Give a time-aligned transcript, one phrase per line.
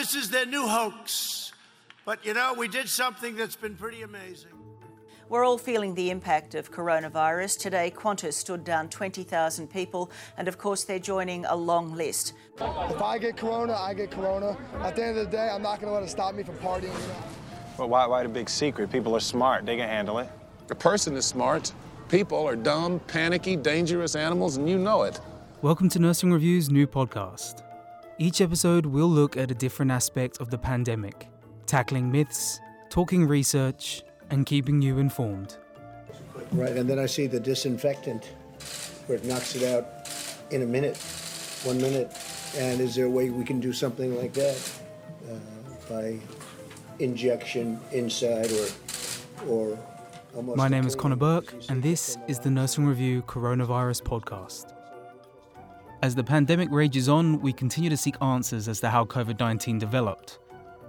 [0.00, 1.52] this is their new hoax.
[2.06, 4.52] But you know, we did something that's been pretty amazing.
[5.28, 7.58] We're all feeling the impact of coronavirus.
[7.58, 12.32] Today, Qantas stood down 20,000 people, and of course, they're joining a long list.
[12.56, 14.56] If I get corona, I get corona.
[14.82, 16.56] At the end of the day, I'm not going to let it stop me from
[16.56, 16.84] partying.
[16.84, 17.14] You?
[17.76, 18.90] Well, why, why the big secret?
[18.90, 19.66] People are smart.
[19.66, 20.30] They can handle it.
[20.70, 21.74] A person is smart.
[22.08, 25.20] People are dumb, panicky, dangerous animals, and you know it.
[25.60, 27.69] Welcome to Nursing Review's new podcast.
[28.22, 31.26] Each episode, we'll look at a different aspect of the pandemic,
[31.64, 35.56] tackling myths, talking research, and keeping you informed.
[36.52, 38.26] Right, and then I see the disinfectant
[39.06, 39.86] where it knocks it out
[40.50, 40.98] in a minute,
[41.64, 42.14] one minute.
[42.58, 44.70] And is there a way we can do something like that
[45.26, 45.36] uh,
[45.88, 46.18] by
[46.98, 49.78] injection inside or or
[50.36, 50.58] almost?
[50.58, 54.74] My name is Conor Burke, and this is the Nursing Review Coronavirus Podcast.
[56.02, 59.78] As the pandemic rages on, we continue to seek answers as to how COVID 19
[59.78, 60.38] developed.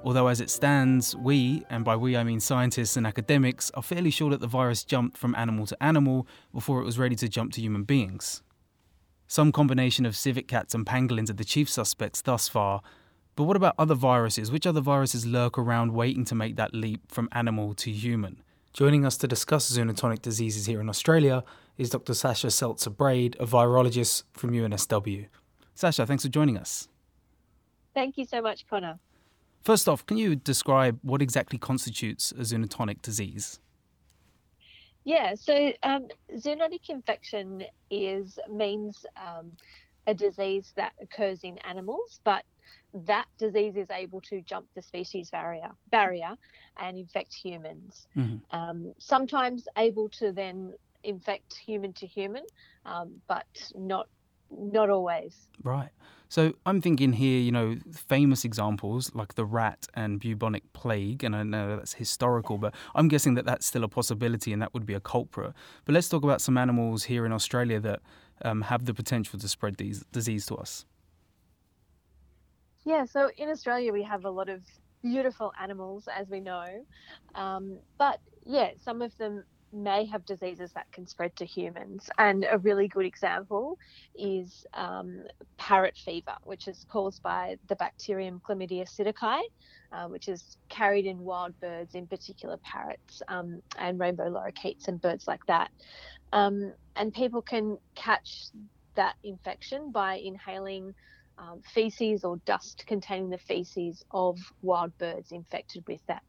[0.05, 4.09] Although, as it stands, we, and by we I mean scientists and academics, are fairly
[4.09, 7.51] sure that the virus jumped from animal to animal before it was ready to jump
[7.53, 8.41] to human beings.
[9.27, 12.81] Some combination of civet cats and pangolins are the chief suspects thus far,
[13.35, 14.49] but what about other viruses?
[14.49, 18.41] Which other viruses lurk around waiting to make that leap from animal to human?
[18.73, 21.43] Joining us to discuss zoonotonic diseases here in Australia
[21.77, 22.13] is Dr.
[22.13, 25.27] Sacha Stelzer-Braid, a virologist from UNSW.
[25.75, 26.87] Sacha, thanks for joining us.
[27.93, 28.97] Thank you so much, Conor.
[29.61, 33.59] First off, can you describe what exactly constitutes a zoonotonic disease?
[35.03, 39.51] Yeah, so um, zoonotic infection is means um,
[40.07, 42.43] a disease that occurs in animals, but
[42.93, 46.35] that disease is able to jump the species barrier barrier
[46.77, 48.07] and infect humans.
[48.15, 48.41] Mhm.
[48.51, 52.43] Um, sometimes able to then infect human to human,
[52.85, 54.07] um, but not
[54.49, 55.47] not always.
[55.63, 55.89] Right.
[56.31, 61.35] So I'm thinking here, you know, famous examples like the rat and bubonic plague, and
[61.35, 64.85] I know that's historical, but I'm guessing that that's still a possibility and that would
[64.85, 65.51] be a culprit.
[65.83, 67.99] But let's talk about some animals here in Australia that
[68.45, 70.85] um, have the potential to spread these disease to us.
[72.85, 74.61] Yeah, so in Australia we have a lot of
[75.03, 76.85] beautiful animals, as we know,
[77.35, 79.43] um, but yeah, some of them
[79.73, 82.09] may have diseases that can spread to humans.
[82.17, 83.77] And a really good example
[84.15, 85.23] is um,
[85.57, 89.41] parrot fever, which is caused by the bacterium Chlamydia psittaci,
[89.91, 95.01] uh, which is carried in wild birds, in particular parrots um, and rainbow lorikeets and
[95.01, 95.69] birds like that.
[96.33, 98.47] Um, and people can catch
[98.95, 100.93] that infection by inhaling
[101.37, 106.21] um, feces or dust containing the feces of wild birds infected with that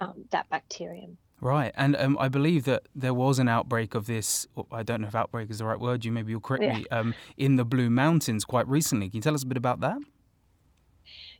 [0.00, 1.18] um, that bacterium.
[1.40, 1.72] Right.
[1.76, 5.14] And um, I believe that there was an outbreak of this, I don't know if
[5.14, 6.78] outbreak is the right word, you maybe you'll correct Yeah.
[6.78, 9.08] me, um, in the Blue Mountains quite recently.
[9.10, 9.98] Can you tell us a bit about that?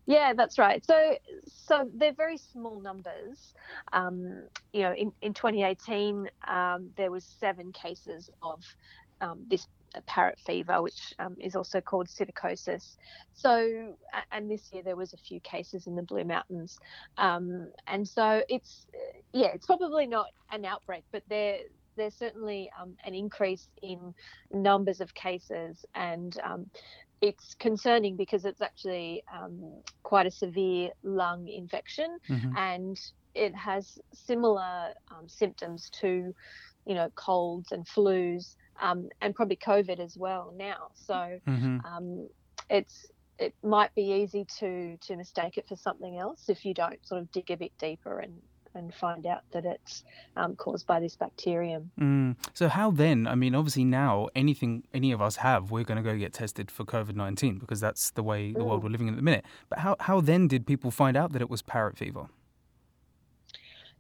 [0.05, 0.85] Yeah, that's right.
[0.85, 3.55] So, so they're very small numbers.
[3.93, 4.43] Um,
[4.73, 8.63] you know, in, in 2018, um, there was seven cases of
[9.21, 9.67] um, this
[10.03, 12.97] parrot fever, which um, is also called psittacosis.
[13.35, 13.95] So,
[14.31, 16.77] and this year there was a few cases in the Blue Mountains.
[17.17, 21.59] Um, and so it's, uh, yeah, it's probably not an outbreak, but there,
[21.97, 24.15] there's certainly um, an increase in
[24.53, 26.71] numbers of cases and um,
[27.23, 32.53] it's concerning because it's actually um, quite a severe lung infection Mhm.
[32.57, 32.99] and
[33.35, 36.33] it has similar um, symptoms to
[36.87, 42.29] you know colds and flus um, and probably covid as well now so hmm um,
[42.71, 43.07] it's
[43.39, 47.21] it might be easy to to mistake it for something else if you don't sort
[47.21, 48.35] of dig a bit deeper and
[48.75, 50.05] and find out that it's
[50.37, 52.37] um, caused by this bacterium Mm.
[52.53, 53.27] So how then?
[53.27, 56.71] I mean, obviously now anything any of us have, we're going to go get tested
[56.71, 58.85] for COVID nineteen because that's the way the world Mm.
[58.85, 59.47] we're living in at the minute.
[59.71, 62.29] But how how then did people find out that it was parrot fever?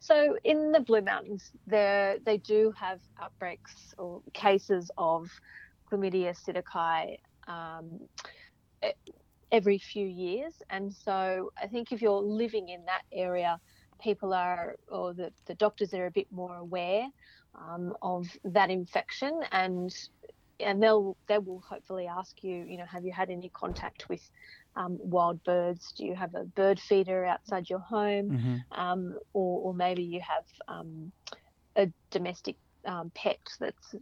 [0.00, 5.30] So in the Blue Mountains, there they do have outbreaks or cases of
[5.90, 7.16] chlamydia psittaci
[7.48, 8.00] um,
[9.50, 13.58] every few years, and so I think if you're living in that area,
[14.00, 17.06] people are or the, the doctors are a bit more aware
[17.54, 19.40] um, of that infection.
[19.52, 19.94] And
[20.60, 24.22] and they'll they will hopefully ask you you know have you had any contact with
[24.76, 29.60] um, wild birds do you have a bird feeder outside your home hmm um, or,
[29.60, 31.10] or maybe you have um,
[31.76, 32.56] a domestic
[32.86, 33.94] um, pet that's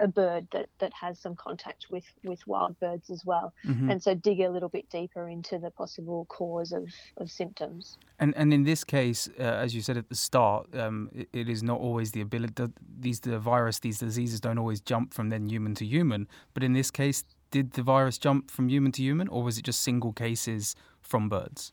[0.00, 3.54] a bird that, that has some contact with, with wild birds as well.
[3.64, 7.96] hmm And so dig a little bit deeper into the possible cause of, of symptoms.
[8.18, 11.48] And and in this case, uh, as you said at the start, um, it, it
[11.48, 12.54] is not always the ability.
[12.54, 16.26] The, these the virus, these diseases don't always jump from then human to human.
[16.54, 19.64] But in this case, did the virus jump from human to human, or was it
[19.64, 21.72] just single cases from birds?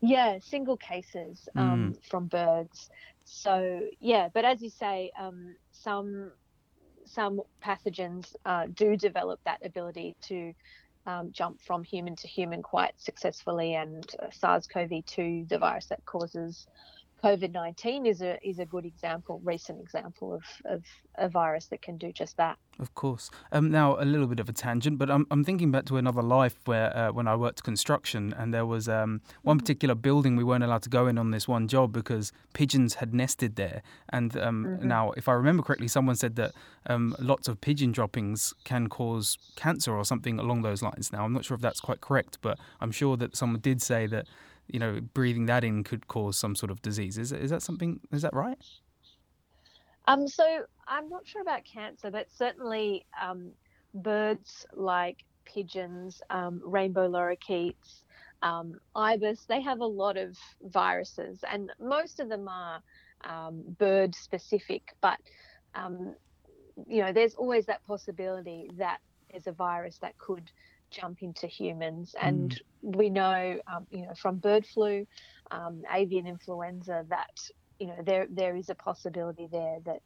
[0.00, 2.90] Yeah, single cases um, from birds.
[3.24, 6.32] So yeah, but as you say, um, some
[7.04, 10.54] some pathogens uh, do develop that ability to
[11.06, 16.66] um, jump from human to human quite successfully, and uh, SARS-CoV-2, the virus that causes
[17.22, 20.84] COVID 19 is a is a good example, recent example of, of
[21.16, 22.56] a virus that can do just that.
[22.78, 23.30] Of course.
[23.52, 26.22] Um, now a little bit of a tangent, but I'm I'm thinking back to another
[26.22, 30.44] life where uh, when I worked construction and there was um, one particular building we
[30.44, 33.82] weren't allowed to go in on this one job because pigeons had nested there.
[34.08, 36.52] And um, now, if I remember correctly, someone said that
[36.86, 41.12] um, lots of pigeon droppings can cause cancer or something along those lines.
[41.12, 44.06] Now I'm not sure if that's quite correct, but I'm sure that someone did say
[44.06, 44.26] that
[44.72, 47.18] you know breathing that in could cause some sort of disease.
[47.18, 48.00] Is is that something?
[48.12, 48.58] Is that right?
[50.06, 53.50] Um, so I'm not sure about cancer, but certainly um,
[53.94, 58.02] birds like pigeons, um, rainbow lorikeets,
[58.42, 62.82] um, ibis, they have a lot of viruses, and most of them are
[63.24, 64.94] um, bird specific.
[65.00, 65.18] But
[65.74, 66.14] um,
[66.88, 68.98] you know, there's always that possibility that
[69.30, 70.50] there's a virus that could
[70.90, 75.06] jump into humans, and we know, um, you know, from bird flu,
[75.50, 77.38] um, avian influenza, that
[77.78, 80.02] you know there there is a possibility there that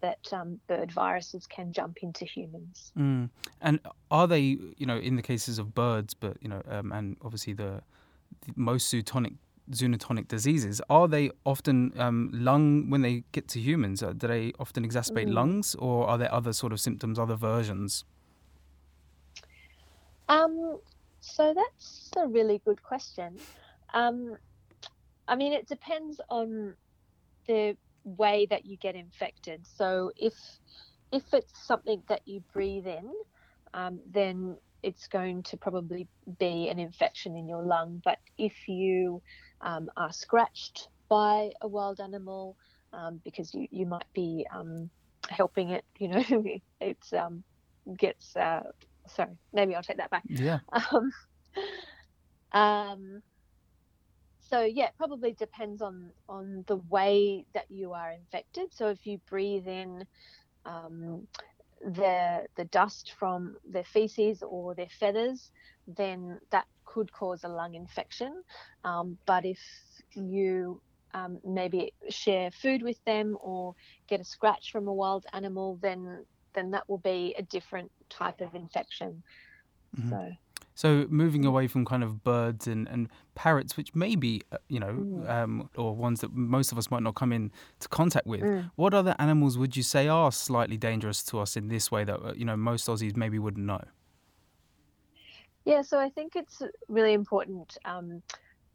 [0.00, 2.92] that um, bird viruses can jump into humans.
[2.96, 3.30] Mm.
[3.60, 3.80] And
[4.10, 7.52] are they, you know, in the cases of birds, but you know, um, and obviously
[7.52, 7.82] the,
[8.46, 9.34] the most zootonic
[9.70, 14.02] zoonotonic diseases, are they often um, lung when they get to humans?
[14.02, 15.34] Uh, do they often exacerbate Mm.
[15.34, 18.04] lungs, or are there other sort of symptoms, other versions?
[20.28, 20.78] Um,
[21.20, 23.40] so that's a really good question.
[23.94, 24.36] Um,
[25.28, 26.76] I mean, it depends on
[27.48, 29.66] the way that you get infected.
[29.66, 30.34] So if
[31.12, 33.12] if it's something that you breathe in,
[33.74, 36.08] um, then it's going to probably
[36.38, 38.00] be an infection in your lung.
[38.04, 39.22] But if you
[39.62, 42.56] um, are scratched by a wild animal,
[42.92, 44.90] um, because you, you might be um,
[45.30, 46.24] helping it, you know,
[46.80, 47.44] it's um,
[47.98, 48.36] gets.
[48.36, 48.62] Uh,
[49.08, 50.24] sorry, maybe I'll take that back.
[50.28, 50.60] Yeah.
[50.92, 51.12] Um,
[52.52, 53.22] um,
[54.48, 58.68] so yeah, it probably depends on on the way that you are infected.
[58.72, 60.04] So if you breathe in
[60.64, 61.26] um,
[61.82, 65.50] the the dust from their feces or their feathers,
[65.86, 68.42] then that could cause a lung infection.
[68.84, 69.60] Um, but if
[70.14, 70.80] you
[71.14, 73.74] um, maybe share food with them or
[74.08, 76.24] get a scratch from a wild animal, then
[76.54, 79.22] then that will be a different type of infection.
[79.96, 80.10] Mhm.
[80.10, 80.32] So.
[80.74, 84.92] So moving away from kind of birds and, and parrots, which maybe uh, you know,
[84.92, 85.28] Mm.
[85.28, 87.50] um, or ones that most of us might not come in
[87.80, 88.42] to contact with.
[88.42, 88.70] Mm.
[88.76, 92.20] What other animals would you say are slightly dangerous to us in this way that
[92.24, 93.82] uh, you know most Aussies maybe wouldn't know?
[95.64, 98.22] Yeah, so I think it's really important, um,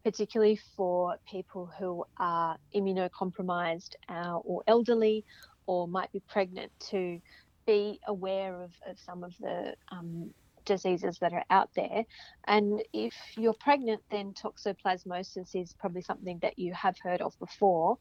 [0.04, 5.24] particularly for people who are immunocompromised uh, or elderly
[5.66, 7.20] or might be pregnant, to
[7.66, 10.32] be aware of, of some of the um,
[10.66, 12.06] diseases that are out there.
[12.48, 17.98] And if you're pregnant, then toxoplasmosis is probably something that you have heard of before.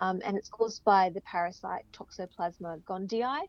[0.00, 3.40] Um, and it's caused by the parasite Toxoplasma gondii,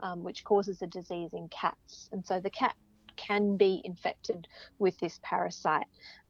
[0.00, 2.08] um, which causes a disease in cats.
[2.12, 2.74] And so the cat
[3.16, 4.48] can be infected
[4.78, 5.86] with this parasite.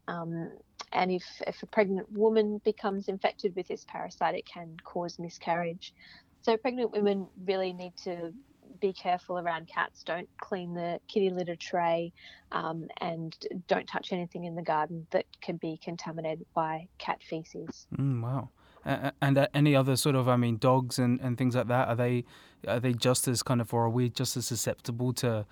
[0.06, 0.50] Um,
[0.92, 5.94] and if, if a pregnant woman becomes infected with this parasite, it can cause miscarriage.
[6.42, 8.32] So pregnant women really need to
[8.80, 10.02] be careful around cats.
[10.02, 12.12] Don't clean the kitty litter tray
[12.52, 13.36] um, and
[13.68, 17.86] don't touch anything in the garden that can be contaminated by cat feces.
[17.96, 18.48] Mm, wow.
[18.84, 21.88] Uh, and uh, any other sort of, I mean, dogs and, and things like that,
[21.88, 22.24] are they
[22.68, 25.46] are they just as kind of, or are we just as susceptible to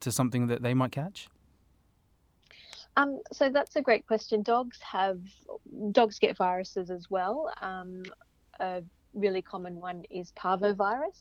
[0.00, 1.28] to something that they might catch?
[2.96, 4.42] Um, so that's a great question.
[4.42, 5.20] Dogs have
[5.92, 7.52] dogs get viruses as well.
[7.60, 8.02] Um,
[8.58, 8.82] a
[9.14, 11.20] really common one is parvovirus,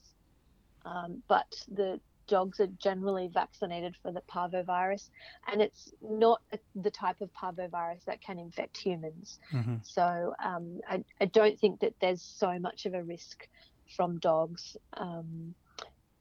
[0.88, 5.10] um, but the dogs are generally vaccinated for the parvovirus,
[5.52, 9.40] and it's not a, the type of parvovirus that can infect humans.
[9.52, 13.48] hmm So um, I, I don't think that there's so much of a risk
[13.96, 14.76] from dogs.
[14.98, 15.56] Um,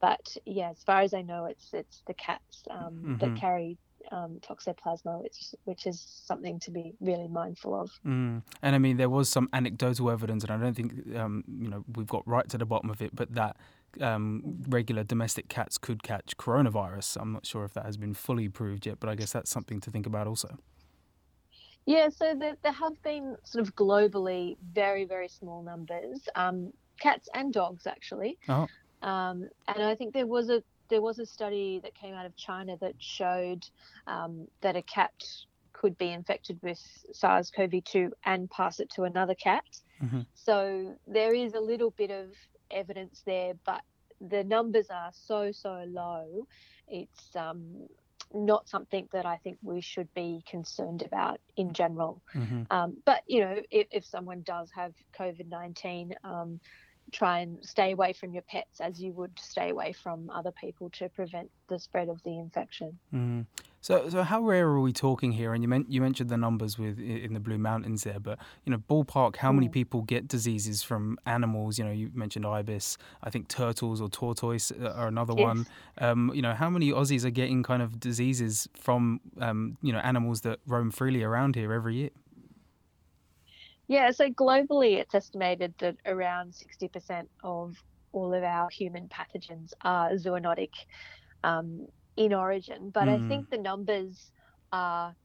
[0.01, 3.41] but yeah, as far as I know, it's it's the cats um, that Mhm.
[3.41, 3.79] carry
[4.13, 7.91] um, toxoplasma, which which is something to be really mindful of.
[8.05, 8.43] Mm.
[8.63, 11.85] And I mean, there was some anecdotal evidence, and I don't think um, you know
[11.97, 13.57] we've got right to the bottom of it, but that
[14.01, 17.19] um, regular domestic cats could catch coronavirus.
[17.21, 19.81] I'm not sure if that has been fully proved yet, but I guess that's something
[19.81, 20.59] to think about also.
[21.87, 27.29] Yeah, so there, there have been sort of globally very very small numbers, um, cats
[27.35, 28.39] and dogs actually.
[28.49, 28.67] Oh.
[29.03, 32.37] Um, and I think there was a there was a study that came out of
[32.37, 33.65] China that showed
[34.07, 35.13] um, that a cat
[35.73, 36.81] could be infected with
[37.13, 39.65] SARS-CoV-2 and pass it to another cat.
[40.01, 40.27] Mhm.
[40.35, 42.29] So there is a little bit of
[42.71, 43.83] evidence there, but
[44.21, 46.47] the numbers are so so low.
[46.89, 47.89] It's um,
[48.33, 52.23] not something that I think we should be concerned about in general.
[52.35, 52.67] Mhm.
[52.71, 56.61] Um, but you know, if, if someone does have COVID nineteen, um,
[57.13, 60.91] try and stay away from your pets as you would stay away from other people
[60.91, 62.99] to prevent the spread of the infection.
[63.13, 63.47] Mm.
[63.87, 65.55] So, so how rare are we talking here?
[65.55, 68.73] And you, men- you mentioned the numbers with in the Blue Mountains there, but you
[68.73, 69.73] know, ballpark, how many Mm.
[69.73, 71.79] people get diseases from animals?
[71.79, 72.99] You know, you mentioned ibis.
[73.23, 75.37] I think turtles or tortoise uh, are another Yes.
[75.37, 75.69] one.
[75.99, 80.01] Um, you know, how many Aussies are getting kind of diseases from um, you know
[80.01, 82.11] animals that roam freely around here every year?
[83.89, 87.77] Yeah, so globally, it's estimated that around 60% of
[88.13, 90.73] all of our human pathogens are zoonotic
[91.45, 92.91] um, in origin.
[92.91, 93.29] But I Mm.
[93.29, 94.31] think the numbers
[94.73, 95.17] are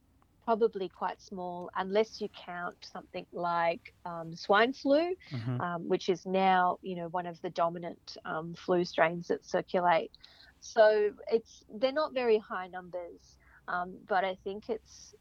[0.44, 5.62] probably quite small unless you count something like um, swine flu, Mhm.
[5.62, 10.12] um, which is now, you know, one of the dominant um, flu strains that circulate.
[10.60, 15.14] So it's they're not very high numbers, um, but I think it's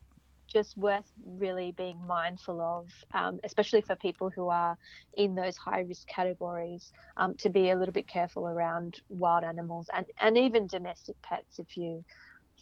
[0.52, 4.76] just worth really being mindful of, um, especially for people who are
[5.14, 9.88] in those high risk categories, um, to be a little bit careful around wild animals
[9.94, 12.04] and, and even domestic pets if you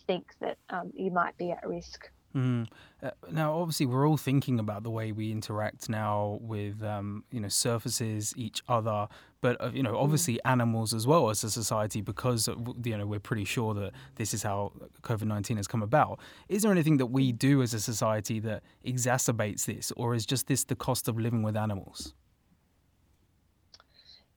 [0.07, 2.11] think that um, you might be at risk.
[2.35, 2.69] Mm.
[3.03, 7.41] Uh, now, obviously, we're all thinking about the way we interact now with, um, you
[7.41, 9.09] know, surfaces, each other,
[9.41, 12.49] but uh, you know, obviously, animals as well as a society, because
[12.85, 16.19] you know we're pretty sure that this is how COVID nineteen has come about.
[16.49, 20.49] Is there anything that we do as a society that exacerbates this, or is just
[20.49, 22.15] this the cost of living with animals?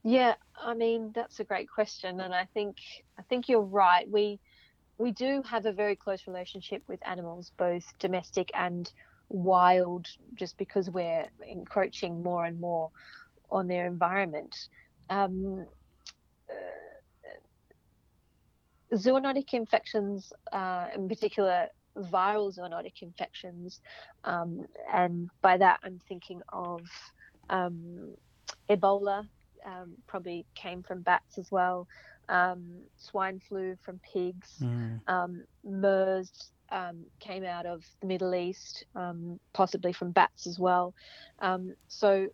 [0.04, 2.76] Yeah, I mean that's a great question, and I think
[3.18, 4.08] I think you're right.
[4.08, 4.38] We
[4.98, 8.90] we do have a very close relationship with animals, both domestic and
[9.28, 12.90] wild, just because we're encroaching more and more
[13.50, 14.54] on their environment.
[15.10, 15.66] Um,
[16.50, 16.54] uh,
[18.96, 23.80] zoonotic infections, uh, in particular viral zoonotic infections,
[24.24, 26.82] um, and by that I'm thinking of
[27.50, 28.14] um,
[28.70, 29.28] Ebola,
[29.64, 31.86] um, probably came from bats as well.
[32.28, 34.58] Um, swine flu from pigs.
[34.60, 35.00] Mm.
[35.06, 36.30] Um, MERS
[36.70, 40.94] um, came out of the Middle East, um, possibly from bats as well.
[41.40, 42.28] Um, so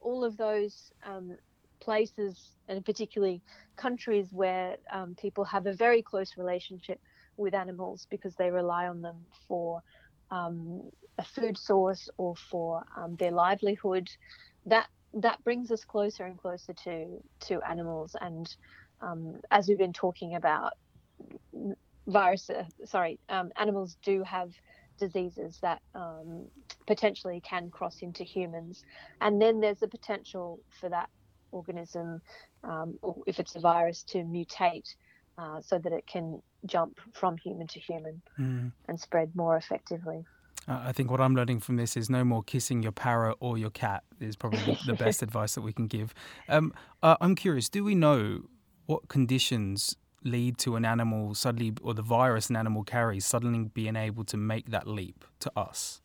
[0.00, 1.36] all of those um,
[1.80, 3.42] places, and particularly
[3.76, 7.00] countries where um, people have a very close relationship
[7.36, 9.16] with animals because they rely on them
[9.48, 9.82] for
[10.30, 10.82] um,
[11.18, 14.08] a food source or for um, their livelihood,
[14.66, 18.16] that that brings us closer and closer to to animals.
[18.20, 18.48] And
[19.04, 20.72] um, as we've been talking about,
[22.06, 24.50] virus, uh, sorry, um, animals do have
[24.98, 26.46] diseases that um,
[26.86, 28.84] potentially can cross into humans,
[29.20, 31.08] and then there's a potential for that
[31.52, 32.20] organism,
[32.64, 34.94] um, or if it's a virus, to mutate
[35.38, 38.72] uh, so that it can jump from human to human Mm.
[38.88, 40.24] and spread more effectively.
[40.66, 43.58] Uh, I think what I'm learning from this is no more kissing your parrot or
[43.58, 46.14] your cat is probably the, the best advice that we can give.
[46.48, 48.44] Um, uh, I'm curious, do we know
[48.86, 53.96] what conditions lead to an animal suddenly, or the virus an animal carries, suddenly being
[53.96, 56.00] able to make that leap to us?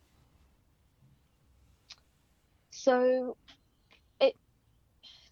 [2.70, 3.36] So
[4.20, 4.36] it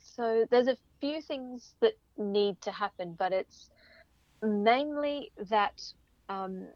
[0.02, 3.70] so there's a few things that need to happen, but it's
[4.42, 5.82] mainly that
[6.28, 6.66] um,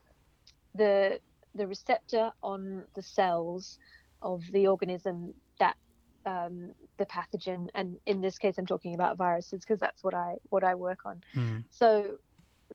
[0.74, 1.20] the
[1.54, 3.78] the receptor on the cells
[4.22, 5.76] of the organism that
[6.26, 10.36] um, the pathogen, and in this case, I'm talking about viruses because that's what I
[10.50, 11.22] what I work on.
[11.34, 11.64] Mm.
[11.70, 12.18] So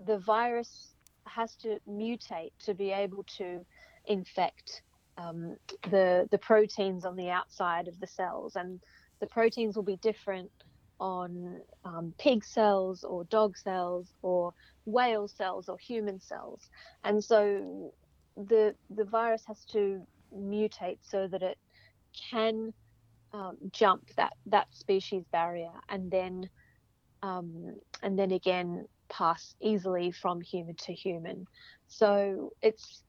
[0.05, 0.93] the virus
[1.25, 3.65] has to mutate to be able to
[4.05, 4.81] infect
[5.17, 5.57] um,
[5.89, 8.79] the the proteins on the outside of the cells, and
[9.19, 10.51] the proteins will be different
[10.99, 14.53] on um, pig cells or dog cells or
[14.85, 16.69] whale cells or human cells,
[17.03, 17.93] and so
[18.35, 20.01] the the virus has to
[20.35, 21.57] mutate so that it
[22.29, 22.73] can
[23.33, 26.49] um, jump that that species barrier and then
[27.23, 31.47] um, and then again pass easily from human to human.
[31.87, 33.03] So it's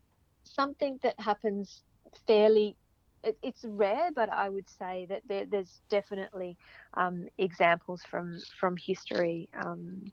[0.45, 1.83] something that happens
[2.27, 2.77] fairly.
[3.25, 6.57] It, it's rare, but I would say that there, there's definitely
[6.95, 10.13] um, examples from from history, um,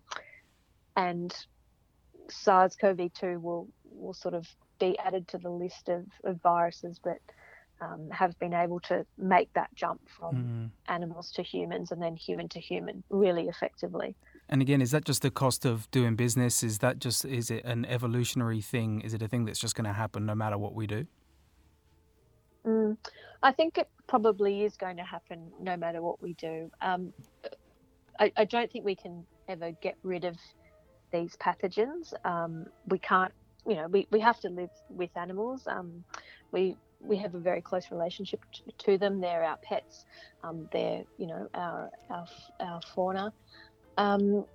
[0.96, 1.34] and
[2.30, 4.48] SARS-CoV-2 will will sort of
[4.80, 7.20] be added to the list of, of viruses that
[7.82, 10.72] um, have been able to make that jump from Mm.
[10.88, 14.15] animals to humans and then human to human really effectively.
[14.48, 16.63] And again, is that just the cost of doing business?
[16.63, 19.01] Is that just is it an evolutionary thing?
[19.01, 21.08] Is it a thing that's just going to happen no matter what we do?
[22.65, 22.98] Mm,
[23.44, 26.72] I think it probably is going to happen no matter what we do.
[26.82, 27.13] Um,
[28.20, 30.36] I, I, don't think we can ever get rid of
[31.12, 32.13] these pathogens.
[32.25, 33.32] Um, we can't,
[33.67, 35.67] you know, we, we have to live with animals.
[35.67, 36.03] Um,
[36.51, 39.22] we we have a very close relationship to, to them.
[39.22, 40.06] They're our pets.
[40.44, 42.25] Um, they're you know our our,
[42.60, 43.34] our fauna.
[43.98, 44.46] Um,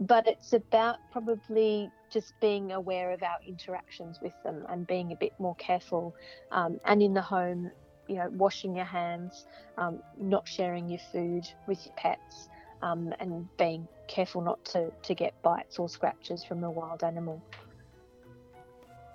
[0.00, 5.16] but it's about probably just being aware of our interactions with them and being a
[5.16, 6.14] bit more careful.
[6.50, 7.70] Um, and in the home,
[8.06, 9.46] you know, washing your hands,
[9.78, 12.48] um, not sharing your food with your pets,
[12.82, 17.42] um, and being careful not to, to get bites or scratches from a wild animal.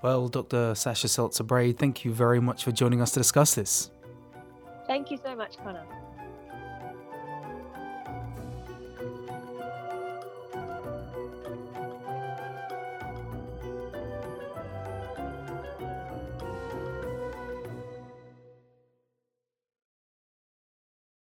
[0.01, 0.73] Well, Dr.
[0.73, 3.91] Sacha Stelzer-Braid, thank you very much for joining us to discuss this.
[4.87, 5.85] Thank you so much, Conor.